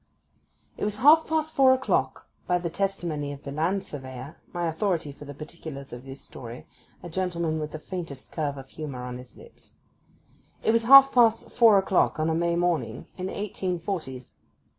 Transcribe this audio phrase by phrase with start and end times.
[0.77, 5.11] IT was half past four o'clock (by the testimony of the land surveyor, my authority
[5.11, 6.65] for the particulars of this story,
[7.03, 9.75] a gentleman with the faintest curve of humour on his lips);
[10.63, 14.33] it was half past four o'clock on a May morning in the eighteen forties.